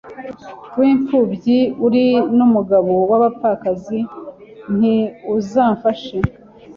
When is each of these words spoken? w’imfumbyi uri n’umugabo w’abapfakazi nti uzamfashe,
w’imfumbyi 0.77 1.59
uri 1.85 2.05
n’umugabo 2.37 2.91
w’abapfakazi 3.09 3.99
nti 4.75 4.95
uzamfashe, 5.35 6.17